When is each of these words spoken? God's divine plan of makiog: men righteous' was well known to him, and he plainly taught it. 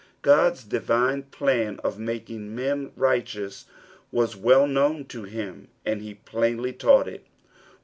God's 0.23 0.63
divine 0.63 1.21
plan 1.29 1.79
of 1.83 1.97
makiog: 1.99 2.39
men 2.39 2.91
righteous' 2.95 3.65
was 4.19 4.35
well 4.35 4.65
known 4.65 5.05
to 5.05 5.25
him, 5.25 5.67
and 5.85 6.01
he 6.01 6.15
plainly 6.15 6.73
taught 6.73 7.07
it. 7.07 7.27